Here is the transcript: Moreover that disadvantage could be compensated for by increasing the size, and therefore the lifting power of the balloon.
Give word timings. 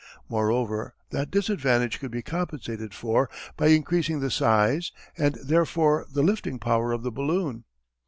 Moreover 0.27 0.95
that 1.11 1.29
disadvantage 1.29 1.99
could 1.99 2.09
be 2.09 2.23
compensated 2.23 2.91
for 2.95 3.29
by 3.55 3.67
increasing 3.67 4.19
the 4.19 4.31
size, 4.31 4.91
and 5.15 5.35
therefore 5.45 6.07
the 6.11 6.23
lifting 6.23 6.57
power 6.57 6.91
of 6.91 7.03
the 7.03 7.11
balloon. 7.11 7.65